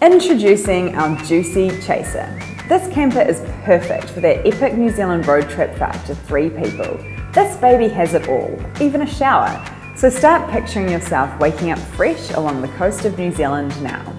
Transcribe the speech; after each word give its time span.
Introducing 0.00 0.94
our 0.94 1.20
Juicy 1.24 1.70
Chaser. 1.80 2.32
This 2.68 2.86
camper 2.94 3.20
is 3.20 3.40
perfect 3.64 4.10
for 4.10 4.20
that 4.20 4.46
epic 4.46 4.74
New 4.74 4.90
Zealand 4.90 5.26
road 5.26 5.50
trip 5.50 5.74
for 5.74 5.84
up 5.84 6.04
to 6.04 6.14
three 6.14 6.50
people. 6.50 6.96
This 7.32 7.56
baby 7.56 7.88
has 7.88 8.14
it 8.14 8.28
all, 8.28 8.56
even 8.80 9.02
a 9.02 9.06
shower. 9.08 9.60
So 9.96 10.08
start 10.08 10.48
picturing 10.52 10.88
yourself 10.88 11.36
waking 11.40 11.72
up 11.72 11.80
fresh 11.80 12.30
along 12.30 12.62
the 12.62 12.68
coast 12.68 13.06
of 13.06 13.18
New 13.18 13.32
Zealand 13.32 13.82
now. 13.82 14.16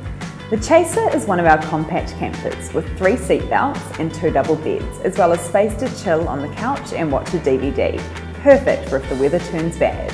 The 0.50 0.57
Chaser 0.57 1.15
is 1.15 1.26
one 1.26 1.39
of 1.39 1.46
our 1.46 1.62
compact 1.62 2.10
campers 2.18 2.74
with 2.74 2.98
three 2.98 3.16
seat 3.16 3.50
belts 3.50 3.80
and 4.00 4.14
two 4.14 4.32
double 4.32 4.58
beds, 4.58 5.00
as 5.06 5.18
well 5.18 5.32
as 5.32 5.40
space 5.40 5.76
to 5.76 6.04
chill 6.04 6.28
on 6.28 6.42
the 6.42 6.54
couch 6.56 6.92
and 6.92 7.10
watch 7.10 7.34
a 7.34 7.38
DVD. 7.38 7.98
Perfect 8.42 8.90
for 8.90 8.98
if 8.98 9.08
the 9.08 9.16
weather 9.16 9.40
turns 9.40 9.80
bad. 9.80 10.14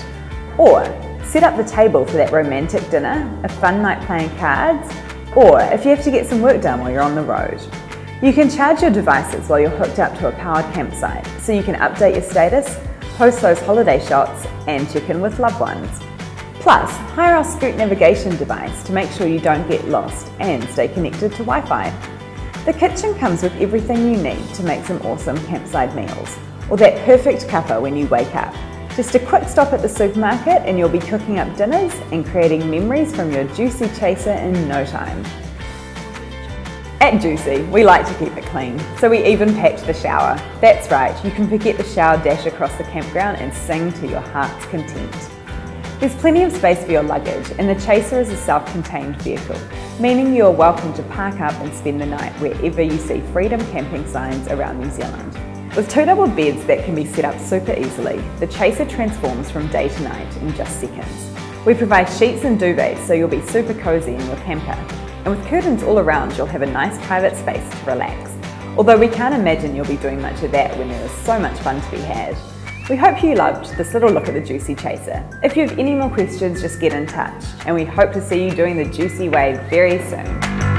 Or 0.59 0.85
set 1.25 1.41
up 1.41 1.57
the 1.57 1.63
table 1.63 2.05
for 2.05 2.17
that 2.17 2.31
romantic 2.31 2.87
dinner, 2.91 3.41
a 3.43 3.49
fun 3.49 3.81
night 3.81 4.05
playing 4.05 4.29
cards, 4.37 4.93
or 5.35 5.61
if 5.61 5.83
you 5.83 5.89
have 5.91 6.03
to 6.03 6.11
get 6.11 6.25
some 6.25 6.41
work 6.41 6.61
done 6.61 6.79
while 6.79 6.91
you're 6.91 7.01
on 7.01 7.15
the 7.15 7.21
road. 7.21 7.59
You 8.21 8.31
can 8.31 8.49
charge 8.49 8.81
your 8.81 8.91
devices 8.91 9.49
while 9.49 9.59
you're 9.59 9.69
hooked 9.69 9.99
up 9.99 10.17
to 10.19 10.29
a 10.29 10.31
powered 10.31 10.73
campsite, 10.73 11.27
so 11.41 11.51
you 11.51 11.61
can 11.61 11.75
update 11.75 12.13
your 12.13 12.23
status, 12.23 12.77
post 13.17 13.41
those 13.41 13.59
holiday 13.59 14.03
shots, 14.05 14.45
and 14.67 14.89
check 14.91 15.09
in 15.09 15.21
with 15.21 15.37
loved 15.37 15.59
ones. 15.59 15.99
Plus, 16.61 16.89
hire 17.13 17.35
our 17.35 17.43
Scoot 17.43 17.75
navigation 17.75 18.35
device 18.37 18.81
to 18.83 18.93
make 18.93 19.11
sure 19.11 19.27
you 19.27 19.39
don't 19.39 19.69
get 19.69 19.87
lost 19.87 20.31
and 20.39 20.63
stay 20.69 20.87
connected 20.87 21.31
to 21.33 21.43
Wi 21.43 21.61
Fi. 21.61 21.89
The 22.65 22.73
kitchen 22.73 23.13
comes 23.15 23.43
with 23.43 23.55
everything 23.57 24.11
you 24.11 24.17
need 24.17 24.43
to 24.55 24.63
make 24.63 24.83
some 24.85 24.99
awesome 25.03 25.37
campsite 25.45 25.93
meals, 25.93 26.37
or 26.69 26.77
that 26.77 27.05
perfect 27.05 27.47
cuppa 27.47 27.79
when 27.79 27.95
you 27.95 28.07
wake 28.07 28.33
up. 28.35 28.55
Just 28.95 29.13
a 29.13 29.19
quick 29.19 29.43
stop 29.49 29.73
at 29.73 29.81
the 29.81 29.89
supermarket 29.89 30.61
and 30.61 30.77
you'll 30.77 30.87
be 30.87 30.99
cooking 30.99 31.37
up 31.37 31.53
dinners 31.57 31.93
and 32.13 32.25
creating 32.25 32.71
memories 32.71 33.13
from 33.13 33.29
your 33.29 33.43
juicy 33.49 33.89
chaser 33.99 34.31
in 34.31 34.69
no 34.69 34.85
time. 34.85 35.21
At 37.01 37.21
Juicy, 37.21 37.63
we 37.63 37.83
like 37.83 38.07
to 38.07 38.13
keep 38.13 38.37
it 38.37 38.45
clean, 38.45 38.79
so 38.97 39.09
we 39.09 39.25
even 39.25 39.53
packed 39.53 39.85
the 39.85 39.93
shower. 39.93 40.37
That's 40.61 40.89
right, 40.89 41.13
you 41.25 41.31
can 41.31 41.49
forget 41.49 41.75
the 41.75 41.83
shower 41.83 42.23
dash 42.23 42.45
across 42.45 42.73
the 42.77 42.85
campground 42.85 43.37
and 43.37 43.53
sing 43.53 43.91
to 43.93 44.07
your 44.07 44.21
heart's 44.21 44.65
content. 44.67 45.13
There's 45.99 46.15
plenty 46.15 46.43
of 46.43 46.53
space 46.53 46.81
for 46.85 46.93
your 46.93 47.03
luggage, 47.03 47.51
and 47.59 47.67
the 47.67 47.75
Chaser 47.85 48.21
is 48.21 48.29
a 48.29 48.37
self 48.37 48.65
contained 48.71 49.21
vehicle, 49.21 49.59
meaning 49.99 50.33
you 50.33 50.45
are 50.45 50.51
welcome 50.51 50.93
to 50.93 51.03
park 51.03 51.41
up 51.41 51.53
and 51.61 51.73
spend 51.73 51.99
the 51.99 52.05
night 52.05 52.31
wherever 52.39 52.81
you 52.81 52.97
see 52.97 53.19
freedom 53.33 53.59
camping 53.71 54.07
signs 54.07 54.47
around 54.47 54.79
New 54.79 54.89
Zealand. 54.89 55.54
With 55.75 55.89
two 55.89 56.05
double 56.05 56.27
beds 56.27 56.65
that 56.67 56.85
can 56.85 56.95
be 56.95 57.03
set 57.03 57.25
up 57.25 57.37
super 57.37 57.73
easily, 57.73 58.17
the 58.39 58.47
Chaser 58.47 58.85
transforms 58.85 59.51
from 59.51 59.67
day 59.67 59.89
to 59.89 60.03
night 60.03 60.37
in 60.37 60.53
just 60.53 60.79
seconds. 60.79 61.31
We 61.65 61.73
provide 61.73 62.05
sheets 62.05 62.45
and 62.45 62.57
duvets 62.57 63.05
so 63.05 63.11
you'll 63.11 63.27
be 63.27 63.41
super 63.41 63.73
cosy 63.73 64.13
in 64.15 64.25
your 64.25 64.37
camper. 64.37 64.71
And 65.25 65.35
with 65.35 65.45
curtains 65.47 65.83
all 65.83 65.99
around, 65.99 66.37
you'll 66.37 66.45
have 66.45 66.61
a 66.61 66.65
nice 66.65 66.97
private 67.05 67.35
space 67.35 67.69
to 67.81 67.85
relax. 67.87 68.31
Although 68.77 68.97
we 68.97 69.09
can't 69.09 69.35
imagine 69.35 69.75
you'll 69.75 69.85
be 69.85 69.97
doing 69.97 70.21
much 70.21 70.41
of 70.43 70.53
that 70.53 70.77
when 70.77 70.87
there 70.87 71.03
is 71.03 71.11
so 71.11 71.37
much 71.37 71.59
fun 71.59 71.81
to 71.81 71.91
be 71.91 71.97
had. 71.97 72.37
We 72.89 72.95
hope 72.95 73.21
you 73.21 73.35
loved 73.35 73.75
this 73.75 73.93
little 73.93 74.11
look 74.11 74.29
at 74.29 74.33
the 74.33 74.41
Juicy 74.41 74.75
Chaser. 74.75 75.29
If 75.43 75.57
you 75.57 75.67
have 75.67 75.77
any 75.77 75.93
more 75.93 76.09
questions, 76.09 76.61
just 76.61 76.79
get 76.79 76.93
in 76.93 77.05
touch. 77.05 77.43
And 77.65 77.75
we 77.75 77.83
hope 77.83 78.13
to 78.13 78.21
see 78.21 78.45
you 78.45 78.51
doing 78.51 78.77
the 78.77 78.85
Juicy 78.85 79.27
Wave 79.27 79.59
very 79.63 79.99
soon. 80.09 80.74